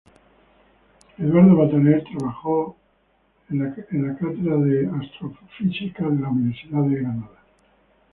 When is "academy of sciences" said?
4.13-5.77